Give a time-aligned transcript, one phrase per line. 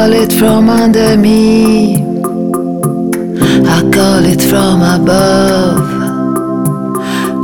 [0.00, 1.96] call it from under me.
[3.76, 5.88] I call it from above.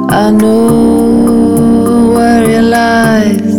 [0.09, 3.57] I know where it lies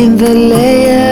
[0.00, 1.11] in the layers.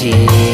[0.00, 0.49] 自。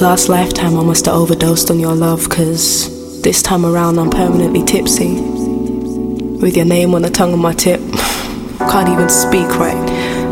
[0.00, 4.62] Last lifetime I must have overdosed on your love, cause this time around I'm permanently
[4.62, 5.14] tipsy.
[5.14, 7.80] With your name on the tongue of my tip.
[8.58, 9.88] Can't even speak right.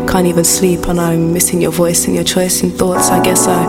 [0.07, 3.09] Can't even sleep, and I'm missing your voice and your choice in thoughts.
[3.09, 3.65] I guess I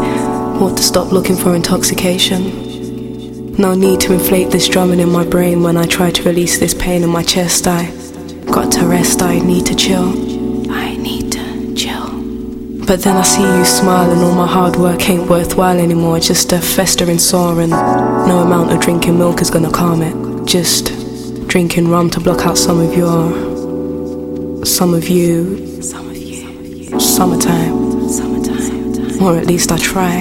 [0.61, 3.55] want to stop looking for intoxication.
[3.55, 6.75] No need to inflate this drumming in my brain when I try to release this
[6.75, 7.67] pain in my chest.
[7.67, 7.87] I
[8.53, 10.26] got to rest, I need to chill.
[12.87, 16.21] But then I see you smile and all my hard work ain't worthwhile anymore.
[16.21, 20.47] Just a festering sore and no amount of drinking milk is gonna calm it.
[20.47, 20.93] Just
[21.49, 28.09] drinking rum to block out some of your, some of you, some of you, summertime,
[28.09, 29.21] summertime.
[29.21, 30.15] Or at least I try.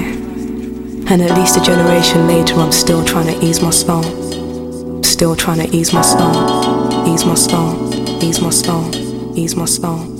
[1.08, 5.04] And at least a generation later, I'm still trying to ease my soul.
[5.04, 10.15] Still trying to ease my soul, ease my soul, ease my soul, ease my soul.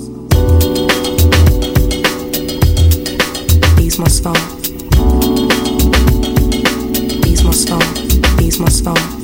[3.96, 4.34] These must fall.
[7.22, 7.80] These must fall.
[8.36, 9.15] These must fall.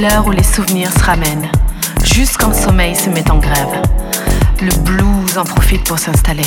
[0.00, 1.50] L'heure où les souvenirs se ramènent,
[2.02, 3.82] jusqu'en le sommeil se met en grève.
[4.62, 6.46] Le blues en profite pour s'installer.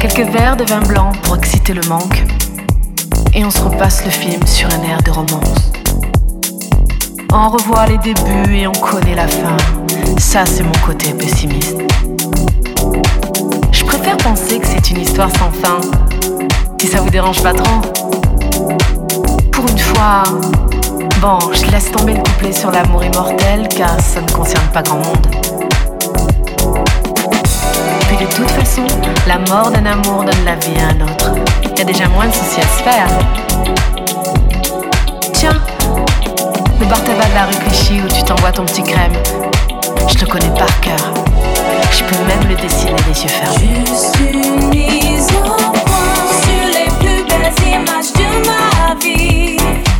[0.00, 2.24] Quelques verres de vin blanc pour exciter le manque.
[3.34, 5.72] et on se repasse le film sur un air de romance.
[7.32, 9.56] On revoit les débuts et on connaît la fin.
[10.18, 11.76] Ça, c'est mon côté pessimiste.
[13.72, 15.80] Je préfère penser que c'est une histoire sans fin,
[16.80, 17.80] si ça vous dérange pas trop?
[19.50, 20.22] Pour une fois,
[21.52, 25.26] je laisse tomber le couplet sur l'amour immortel, car ça ne concerne pas grand monde.
[28.08, 28.84] Puis de toute façon,
[29.26, 31.32] la mort d'un amour donne la vie à un autre.
[31.76, 33.08] Y a déjà moins de soucis à se faire.
[35.32, 35.58] Tiens,
[36.78, 39.14] le bar tabac de la rue Clichy où tu t'envoies ton petit crème.
[40.06, 41.14] Je le connais par cœur.
[41.90, 43.84] Je peux même le dessiner les yeux fermés.
[43.86, 49.93] Je suis mise au point sur les plus belles images de ma vie.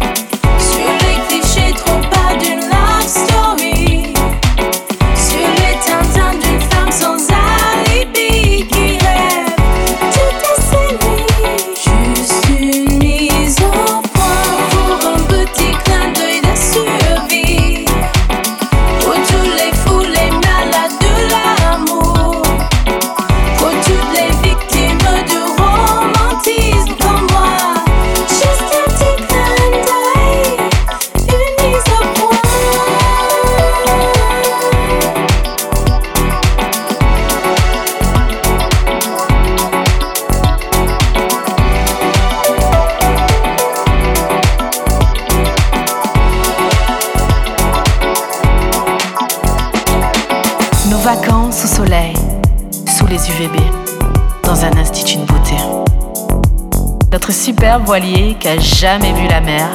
[57.44, 59.68] Superbe voilier qui a jamais vu la mer.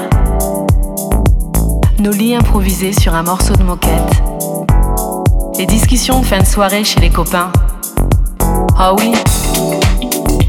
[2.00, 4.24] Nos lits improvisés sur un morceau de moquette.
[5.56, 7.52] Les discussions de fin de soirée chez les copains.
[8.76, 9.14] Ah oui,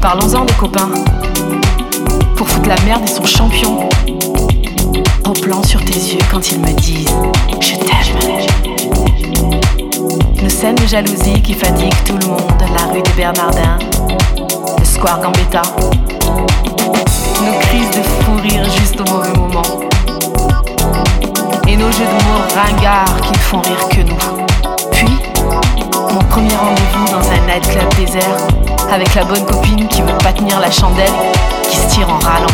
[0.01, 0.89] parlons-en des copains.
[2.37, 3.87] Pour foutre la merde, ils sont champions.
[5.23, 7.13] Au plan sur tes yeux quand ils me disent
[7.59, 7.91] Je t'aime.
[10.41, 13.77] Nos scènes de jalousie qui fatiguent tout le monde, la rue des Bernardins,
[14.79, 15.61] le square Gambetta.
[17.43, 19.63] Nos crises de fou rire juste au mauvais moment.
[21.67, 24.17] Et nos jeux de mots ringards qui ne font rire que nous.
[24.91, 25.09] Puis,
[26.13, 28.37] mon premier rendez-vous dans un nightclub désert,
[28.91, 31.11] avec la bonne copine qui veut pas tenir la chandelle,
[31.63, 32.47] qui se tire en râlant.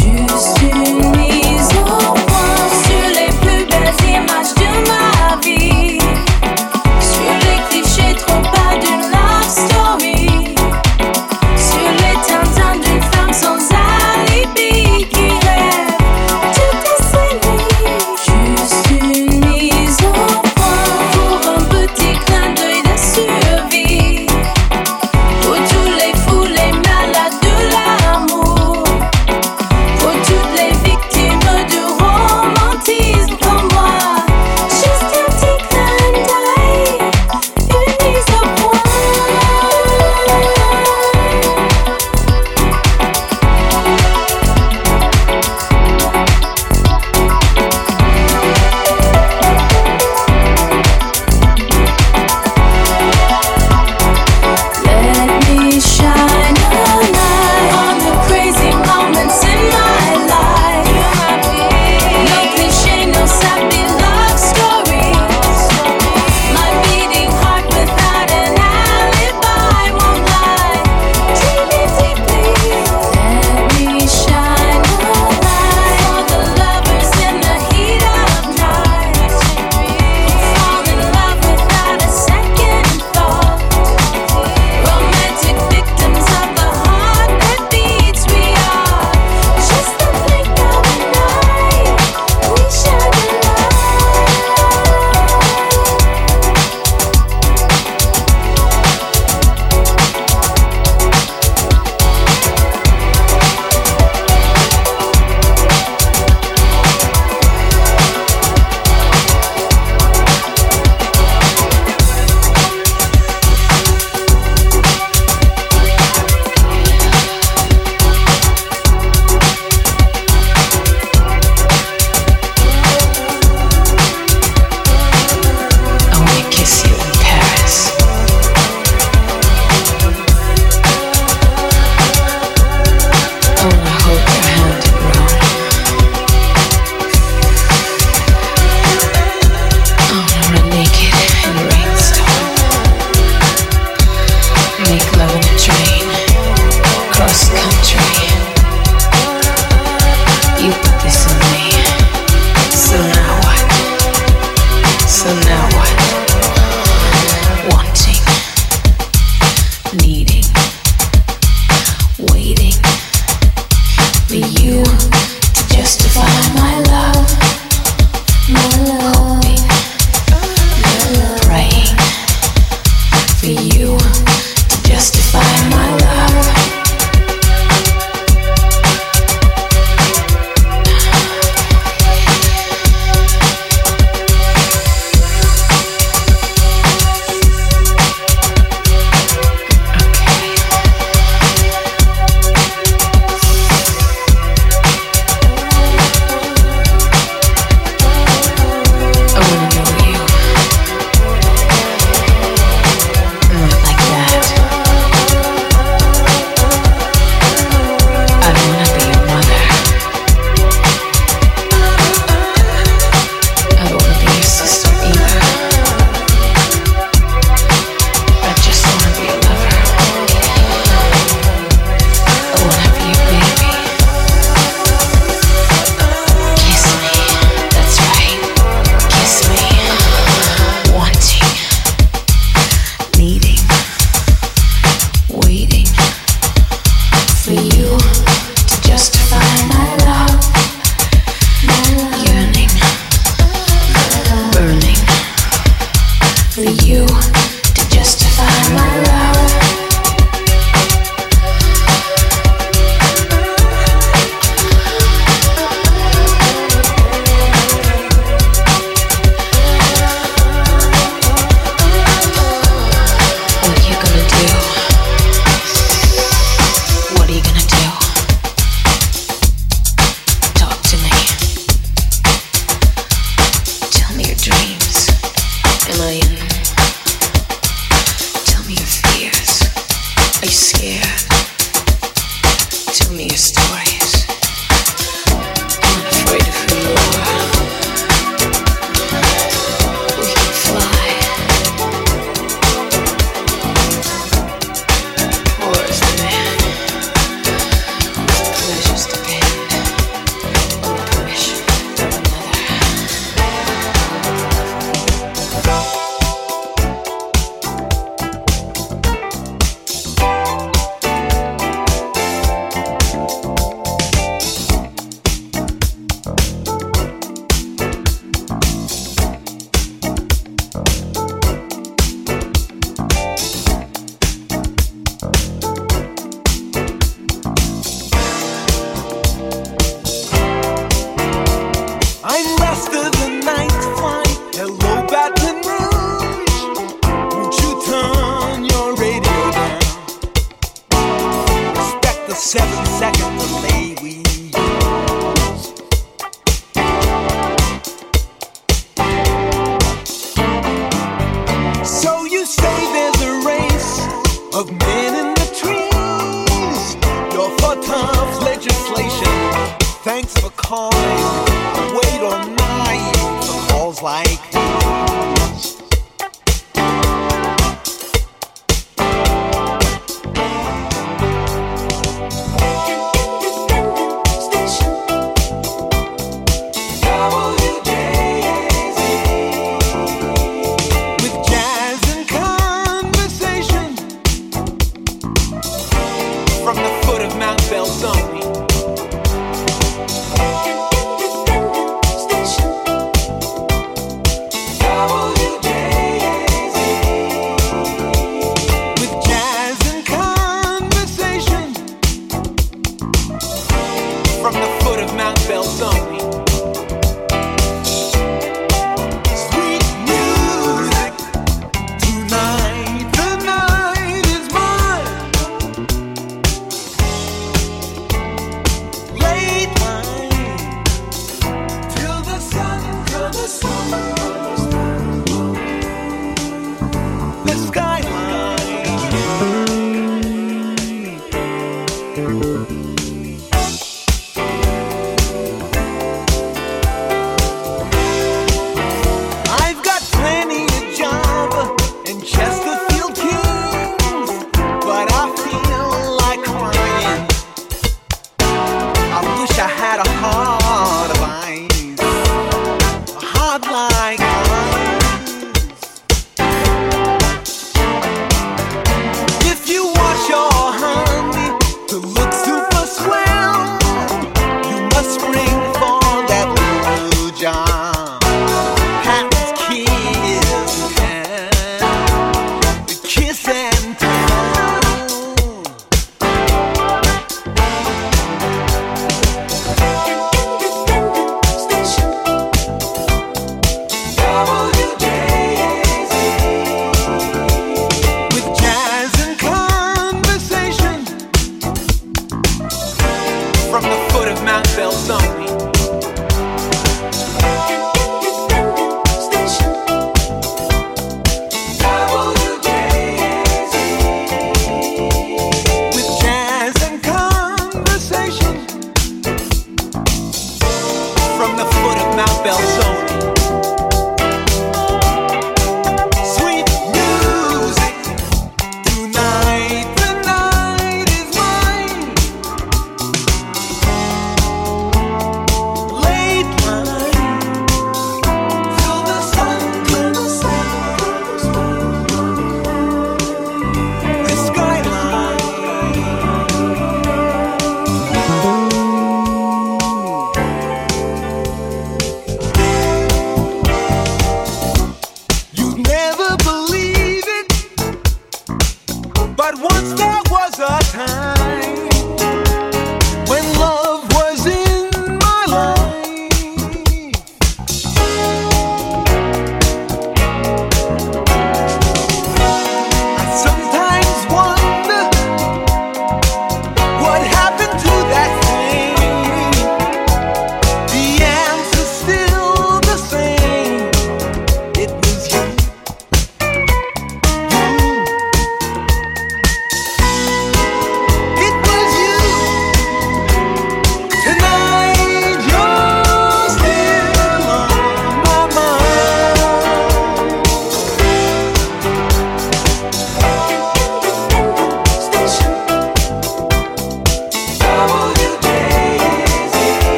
[0.00, 5.13] Je suis mise au point sur les plus belles images de ma